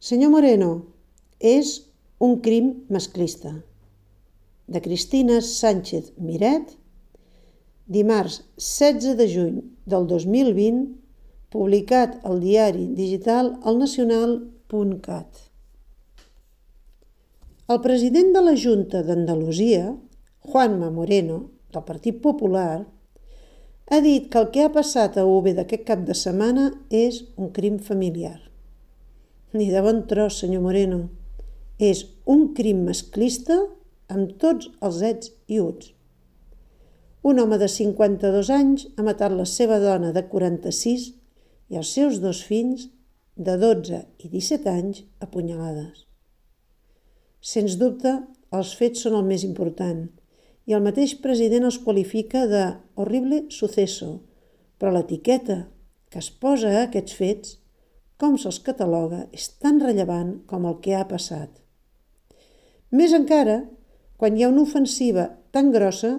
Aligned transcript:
Senyor 0.00 0.30
Moreno, 0.32 0.86
és 1.44 1.74
un 2.24 2.38
crim 2.40 2.70
masclista. 2.88 3.50
De 4.64 4.80
Cristina 4.80 5.42
Sánchez 5.44 6.14
Miret, 6.16 6.72
dimarts 7.84 8.38
16 8.56 9.18
de 9.20 9.26
juny 9.28 9.60
del 9.84 10.08
2020, 10.08 10.80
publicat 11.52 12.16
al 12.24 12.40
diari 12.40 12.88
digital 12.96 13.52
elnacional.cat. 13.60 15.44
El 17.68 17.84
president 17.84 18.32
de 18.32 18.48
la 18.48 18.56
Junta 18.56 19.04
d'Andalusia, 19.04 19.90
Juanma 20.48 20.88
Moreno, 20.88 21.42
del 21.76 21.84
Partit 21.84 22.24
Popular, 22.24 22.86
ha 23.92 24.00
dit 24.00 24.32
que 24.32 24.40
el 24.40 24.48
que 24.48 24.64
ha 24.64 24.72
passat 24.72 25.20
a 25.20 25.28
Úbeda 25.28 25.68
aquest 25.68 25.84
cap 25.84 26.08
de 26.08 26.16
setmana 26.16 26.70
és 26.88 27.26
un 27.36 27.52
crim 27.52 27.76
familiar. 27.76 28.38
Ni 29.52 29.66
de 29.70 29.80
bon 29.82 30.04
tros, 30.06 30.36
senyor 30.38 30.62
Moreno. 30.62 31.08
És 31.82 32.04
un 32.30 32.52
crim 32.54 32.84
masclista 32.86 33.56
amb 34.14 34.36
tots 34.38 34.68
els 34.86 35.00
ets 35.02 35.32
i 35.50 35.58
uts. 35.58 35.88
Un 37.26 37.40
home 37.42 37.58
de 37.58 37.66
52 37.68 38.50
anys 38.54 38.86
ha 38.94 39.02
matat 39.02 39.34
la 39.34 39.46
seva 39.50 39.80
dona 39.82 40.12
de 40.14 40.22
46 40.30 41.08
i 41.70 41.80
els 41.80 41.90
seus 41.96 42.20
dos 42.22 42.44
fills 42.46 42.86
de 43.34 43.56
12 43.58 43.98
i 44.22 44.30
17 44.30 44.70
anys 44.70 45.02
a 45.18 45.26
punyalades. 45.34 46.06
Sens 47.42 47.74
dubte, 47.80 48.20
els 48.54 48.72
fets 48.78 49.02
són 49.02 49.18
el 49.18 49.26
més 49.26 49.42
important 49.48 50.06
i 50.70 50.76
el 50.78 50.84
mateix 50.84 51.16
president 51.24 51.66
els 51.66 51.80
qualifica 51.82 52.46
de 52.46 52.64
horrible 52.94 53.48
suceso, 53.50 54.20
però 54.78 54.94
l'etiqueta 54.94 55.64
que 56.10 56.22
es 56.22 56.30
posa 56.30 56.70
a 56.70 56.86
aquests 56.86 57.18
fets 57.18 57.59
com 58.20 58.36
se'ls 58.38 58.60
cataloga 58.66 59.24
és 59.36 59.48
tan 59.62 59.80
rellevant 59.80 60.34
com 60.50 60.66
el 60.68 60.78
que 60.84 60.94
ha 60.96 61.06
passat. 61.08 61.50
Més 62.90 63.14
encara, 63.16 63.62
quan 64.20 64.36
hi 64.36 64.44
ha 64.44 64.52
una 64.52 64.66
ofensiva 64.66 65.28
tan 65.54 65.70
grossa 65.72 66.18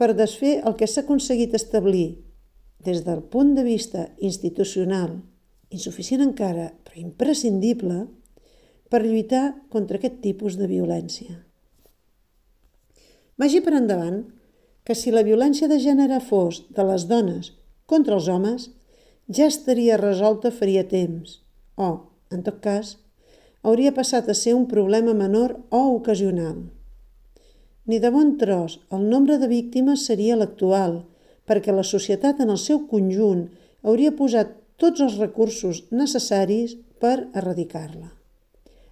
per 0.00 0.14
desfer 0.16 0.56
el 0.64 0.76
que 0.78 0.88
s'ha 0.88 1.04
aconseguit 1.04 1.54
establir 1.54 2.08
des 2.84 3.04
del 3.04 3.22
punt 3.32 3.54
de 3.56 3.64
vista 3.66 4.08
institucional, 4.18 5.18
insuficient 5.70 6.22
encara, 6.24 6.70
però 6.84 7.00
imprescindible, 7.00 8.04
per 8.90 9.02
lluitar 9.02 9.44
contra 9.72 9.98
aquest 9.98 10.20
tipus 10.22 10.58
de 10.60 10.68
violència. 10.70 11.40
Vagi 13.40 13.60
per 13.64 13.74
endavant 13.74 14.20
que 14.86 14.94
si 14.94 15.10
la 15.10 15.24
violència 15.26 15.66
de 15.66 15.80
gènere 15.82 16.20
fos 16.22 16.62
de 16.76 16.84
les 16.86 17.08
dones 17.10 17.50
contra 17.90 18.14
els 18.18 18.28
homes, 18.28 18.68
ja 19.28 19.46
estaria 19.48 19.96
resolta 19.96 20.50
faria 20.52 20.84
temps, 20.88 21.40
o, 21.76 22.12
en 22.30 22.42
tot 22.44 22.60
cas, 22.60 22.96
hauria 23.64 23.94
passat 23.96 24.28
a 24.28 24.36
ser 24.36 24.52
un 24.54 24.66
problema 24.68 25.14
menor 25.16 25.56
o 25.70 25.96
ocasional. 25.96 26.68
Ni 27.88 28.00
de 28.00 28.10
bon 28.12 28.36
tros 28.40 28.80
el 28.92 29.08
nombre 29.08 29.38
de 29.38 29.48
víctimes 29.48 30.04
seria 30.04 30.36
l'actual, 30.36 31.04
perquè 31.48 31.72
la 31.72 31.84
societat 31.84 32.40
en 32.40 32.52
el 32.52 32.60
seu 32.60 32.84
conjunt 32.88 33.48
hauria 33.82 34.12
posat 34.16 34.52
tots 34.80 35.00
els 35.00 35.16
recursos 35.20 35.84
necessaris 35.92 36.76
per 37.00 37.28
erradicar-la. 37.32 38.12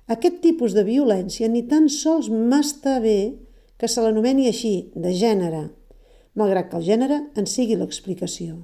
Aquest 0.09 0.43
tipus 0.45 0.73
de 0.77 0.85
violència 0.85 1.49
ni 1.49 1.65
tan 1.69 1.89
sols 1.89 2.29
m'està 2.29 2.99
bé 3.01 3.37
que 3.81 3.89
se 3.89 4.01
l'anomeni 4.05 4.49
així, 4.49 4.93
de 4.95 5.13
gènere, 5.17 5.69
malgrat 6.37 6.69
que 6.69 6.79
el 6.81 6.85
gènere 6.89 7.25
en 7.37 7.49
sigui 7.49 7.77
l'explicació 7.77 8.61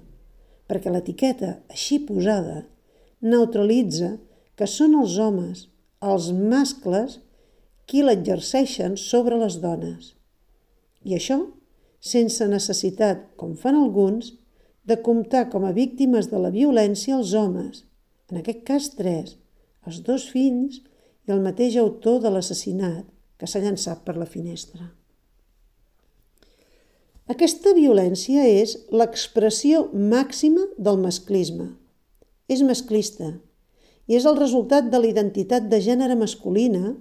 perquè 0.69 0.93
l'etiqueta 0.93 1.57
així 1.73 1.99
posada 2.05 2.63
neutralitza 3.25 4.17
que 4.59 4.67
són 4.69 4.95
els 5.01 5.17
homes, 5.19 5.67
els 6.05 6.31
mascles, 6.33 7.19
qui 7.89 8.03
l'exerceixen 8.05 8.99
sobre 9.01 9.39
les 9.41 9.57
dones. 9.63 10.13
I 11.09 11.17
això 11.17 11.39
sense 12.05 12.47
necessitat, 12.47 13.25
com 13.41 13.57
fan 13.57 13.79
alguns, 13.79 14.35
de 14.85 14.97
comptar 15.05 15.49
com 15.53 15.65
a 15.65 15.75
víctimes 15.77 16.29
de 16.31 16.39
la 16.41 16.53
violència 16.55 17.17
els 17.17 17.35
homes, 17.35 17.85
en 18.31 18.41
aquest 18.41 18.63
cas 18.69 18.91
tres, 18.97 19.37
els 19.87 20.03
dos 20.05 20.29
fills 20.33 20.81
i 21.29 21.33
el 21.35 21.43
mateix 21.45 21.77
autor 21.81 22.21
de 22.25 22.33
l'assassinat 22.33 23.09
que 23.39 23.49
s'ha 23.49 23.63
llançat 23.65 24.05
per 24.05 24.17
la 24.17 24.29
finestra. 24.29 24.91
Aquesta 27.29 27.75
violència 27.77 28.41
és 28.49 28.71
l'expressió 28.89 29.83
màxima 29.93 30.63
del 30.81 30.97
masclisme. 31.03 31.67
És 32.49 32.63
masclista 32.65 33.35
i 34.09 34.17
és 34.17 34.25
el 34.31 34.39
resultat 34.39 34.87
de 34.89 34.97
la 35.03 35.11
identitat 35.11 35.67
de 35.69 35.77
gènere 35.85 36.17
masculina 36.17 36.95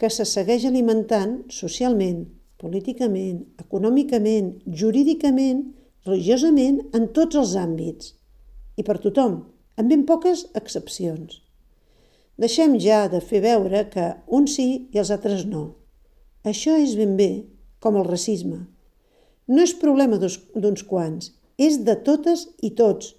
que 0.00 0.08
se 0.08 0.24
segueix 0.30 0.64
alimentant 0.64 1.34
socialment, 1.52 2.22
políticament, 2.56 3.42
econòmicament, 3.60 4.48
jurídicament, 4.84 5.60
religiosament, 6.08 6.80
en 6.96 7.10
tots 7.20 7.36
els 7.36 7.52
àmbits. 7.60 8.14
I 8.80 8.86
per 8.88 8.96
tothom, 9.04 9.36
amb 9.76 9.92
ben 9.92 10.06
poques 10.08 10.46
excepcions. 10.62 11.42
Deixem 12.40 12.80
ja 12.80 13.04
de 13.12 13.20
fer 13.20 13.44
veure 13.44 13.84
que 13.92 14.08
uns 14.40 14.56
sí 14.56 14.68
i 14.96 15.04
els 15.04 15.12
altres 15.12 15.44
no. 15.44 15.66
Això 16.48 16.80
és 16.80 16.96
ben 16.96 17.18
bé 17.20 17.30
com 17.84 18.00
el 18.00 18.08
racisme 18.08 18.64
no 19.48 19.64
és 19.64 19.74
problema 19.80 20.18
d'uns 20.20 20.84
quants, 20.88 21.32
és 21.58 21.80
de 21.84 21.96
totes 22.06 22.46
i 22.62 22.70
tots, 22.78 23.14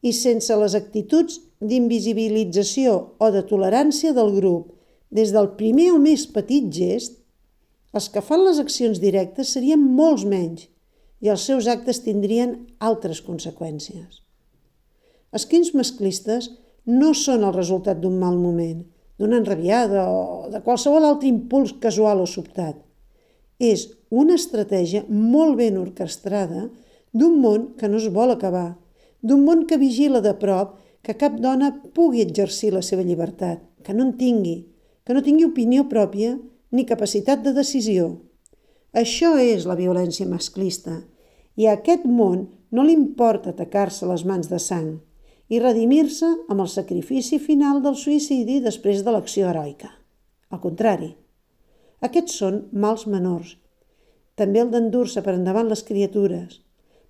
i 0.00 0.12
sense 0.16 0.54
les 0.56 0.76
actituds 0.78 1.40
d'invisibilització 1.60 2.92
o 3.18 3.30
de 3.34 3.42
tolerància 3.48 4.14
del 4.16 4.32
grup, 4.36 4.70
des 5.10 5.32
del 5.34 5.50
primer 5.58 5.90
o 5.92 5.98
més 5.98 6.26
petit 6.30 6.70
gest, 6.72 7.18
els 7.92 8.06
que 8.12 8.22
fan 8.22 8.44
les 8.46 8.60
accions 8.62 9.00
directes 9.02 9.50
serien 9.56 9.82
molts 9.82 10.24
menys 10.24 10.68
i 11.20 11.28
els 11.32 11.42
seus 11.44 11.66
actes 11.68 12.00
tindrien 12.04 12.54
altres 12.78 13.20
conseqüències. 13.26 14.22
Els 15.34 15.46
crims 15.50 15.74
masclistes 15.74 16.52
no 16.86 17.10
són 17.14 17.44
el 17.44 17.54
resultat 17.54 18.00
d'un 18.00 18.16
mal 18.22 18.38
moment, 18.38 18.84
d'una 19.18 19.40
enrabiada 19.42 20.06
o 20.08 20.48
de 20.52 20.62
qualsevol 20.64 21.04
altre 21.04 21.28
impuls 21.28 21.74
casual 21.82 22.22
o 22.22 22.28
sobtat 22.30 22.78
és 23.60 23.90
una 24.10 24.34
estratègia 24.34 25.04
molt 25.08 25.56
ben 25.58 25.78
orquestrada 25.78 26.68
d'un 27.12 27.38
món 27.42 27.66
que 27.78 27.88
no 27.88 27.98
es 27.98 28.08
vol 28.12 28.34
acabar, 28.34 28.76
d'un 29.22 29.44
món 29.46 29.66
que 29.66 29.78
vigila 29.78 30.20
de 30.20 30.34
prop 30.34 30.78
que 31.02 31.16
cap 31.16 31.38
dona 31.40 31.70
pugui 31.94 32.22
exercir 32.22 32.72
la 32.74 32.82
seva 32.82 33.06
llibertat, 33.06 33.62
que 33.82 33.94
no 33.94 34.04
en 34.08 34.16
tingui, 34.18 34.56
que 35.04 35.14
no 35.14 35.22
tingui 35.22 35.46
opinió 35.46 35.86
pròpia 35.88 36.36
ni 36.70 36.86
capacitat 36.86 37.42
de 37.44 37.54
decisió. 37.56 38.18
Això 38.92 39.36
és 39.38 39.66
la 39.70 39.78
violència 39.78 40.26
masclista 40.26 41.00
i 41.56 41.66
a 41.66 41.76
aquest 41.78 42.04
món 42.06 42.48
no 42.70 42.82
li 42.86 42.94
importa 42.96 43.54
atacar-se 43.54 44.06
les 44.10 44.26
mans 44.26 44.50
de 44.50 44.58
sang 44.58 44.98
i 45.50 45.58
redimir-se 45.62 46.28
amb 46.48 46.62
el 46.62 46.70
sacrifici 46.70 47.38
final 47.42 47.80
del 47.82 47.96
suïcidi 47.98 48.60
després 48.62 49.02
de 49.06 49.14
l'acció 49.14 49.48
heroica. 49.50 49.90
Al 50.50 50.60
contrari, 50.62 51.10
aquests 52.06 52.38
són 52.42 52.62
mals 52.72 53.06
menors. 53.10 53.56
També 54.38 54.62
el 54.62 54.70
d'endur-se 54.72 55.22
per 55.24 55.34
endavant 55.36 55.68
les 55.70 55.82
criatures, 55.86 56.60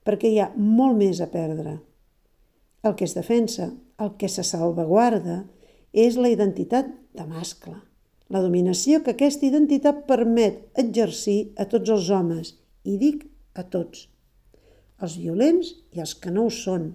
perquè 0.07 0.31
hi 0.31 0.41
ha 0.41 0.51
molt 0.57 0.99
més 0.99 1.21
a 1.21 1.29
perdre. 1.33 1.79
El 2.83 2.97
que 2.97 3.05
es 3.05 3.15
defensa, 3.15 3.71
el 4.01 4.15
que 4.17 4.31
se 4.33 4.45
salvaguarda, 4.47 5.45
és 5.93 6.17
la 6.17 6.31
identitat 6.33 6.89
de 7.17 7.27
mascle, 7.27 7.77
la 8.31 8.41
dominació 8.41 9.03
que 9.05 9.15
aquesta 9.17 9.47
identitat 9.47 10.05
permet 10.09 10.63
exercir 10.79 11.53
a 11.59 11.67
tots 11.69 11.91
els 11.91 12.09
homes, 12.15 12.55
i 12.87 12.97
dic 12.97 13.27
a 13.59 13.67
tots, 13.67 14.07
els 15.03 15.17
violents 15.21 15.73
i 15.97 16.03
els 16.05 16.15
que 16.15 16.33
no 16.33 16.47
ho 16.47 16.53
són, 16.55 16.93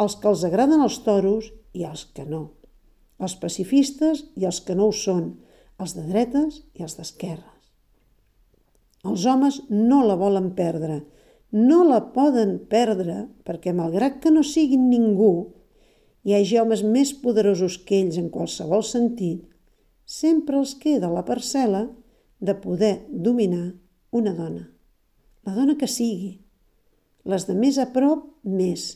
els 0.00 0.16
que 0.20 0.30
els 0.30 0.44
agraden 0.48 0.82
els 0.84 0.98
toros 1.04 1.50
i 1.76 1.84
els 1.88 2.06
que 2.16 2.24
no, 2.28 2.42
els 3.20 3.36
pacifistes 3.42 4.24
i 4.36 4.48
els 4.48 4.62
que 4.64 4.76
no 4.78 4.90
ho 4.90 4.96
són, 4.96 5.36
els 5.80 5.92
de 5.96 6.06
dretes 6.08 6.62
i 6.74 6.86
els 6.86 6.96
d'esquerres. 6.98 7.55
Els 9.06 9.26
homes 9.30 9.60
no 9.70 10.02
la 10.06 10.16
volen 10.18 10.50
perdre, 10.58 11.02
no 11.52 11.82
la 11.86 12.00
poden 12.14 12.56
perdre 12.70 13.26
perquè, 13.46 13.72
malgrat 13.72 14.18
que 14.22 14.32
no 14.34 14.42
siguin 14.44 14.88
ningú, 14.90 15.52
hi 16.26 16.34
hagi 16.34 16.58
homes 16.58 16.82
més 16.82 17.12
poderosos 17.22 17.78
que 17.86 18.00
ells 18.00 18.18
en 18.18 18.30
qualsevol 18.34 18.82
sentit, 18.84 19.44
sempre 20.06 20.58
els 20.58 20.74
queda 20.82 21.10
la 21.12 21.22
parcel·la 21.26 21.86
de 22.40 22.54
poder 22.58 23.06
dominar 23.10 23.74
una 24.10 24.34
dona. 24.34 24.66
La 25.46 25.54
dona 25.54 25.76
que 25.78 25.86
sigui. 25.86 26.40
Les 27.26 27.46
de 27.46 27.54
més 27.58 27.78
a 27.78 27.86
prop, 27.94 28.26
més, 28.42 28.88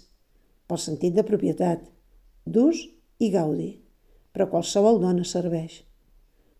pel 0.66 0.78
sentit 0.78 1.14
de 1.14 1.24
propietat, 1.26 1.82
d'ús 2.46 2.82
i 3.18 3.30
gaudi, 3.30 3.70
però 4.34 4.48
qualsevol 4.50 5.00
dona 5.02 5.26
serveix. 5.26 5.80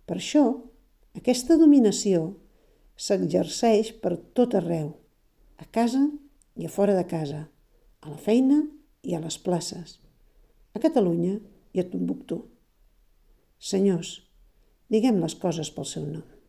Per 0.07 0.19
això, 0.19 0.45
aquesta 1.19 1.59
dominació 1.59 2.40
s'exerceix 3.01 3.95
per 4.03 4.19
tot 4.37 4.57
arreu, 4.59 4.91
a 5.57 5.67
casa 5.77 6.03
i 6.61 6.67
a 6.69 6.73
fora 6.73 6.97
de 6.97 7.07
casa, 7.09 7.47
a 8.05 8.13
la 8.13 8.19
feina 8.21 8.61
i 9.03 9.17
a 9.17 9.21
les 9.23 9.39
places, 9.41 9.97
a 10.77 10.83
Catalunya 10.85 11.39
i 11.73 11.81
a 11.81 11.87
Tombuctú. 11.89 12.43
Senyors, 13.71 14.19
diguem 14.93 15.21
les 15.25 15.37
coses 15.41 15.73
pel 15.73 15.89
seu 15.89 16.05
nom. 16.05 16.40